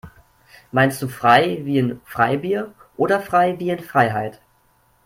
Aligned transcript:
Meinst 0.71 0.99
du 1.03 1.07
frei 1.07 1.59
wie 1.63 1.77
in 1.77 2.01
Freibier 2.05 2.73
oder 2.97 3.19
frei 3.21 3.59
wie 3.59 3.69
in 3.69 3.81
Freiheit? 3.83 4.41